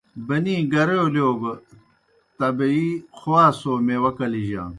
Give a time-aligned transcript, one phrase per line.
[0.27, 1.53] بنی گَرَولِیؤ گہ
[2.37, 2.85] طبی
[3.17, 4.69] خواصو میواہ کلِجانوْ۔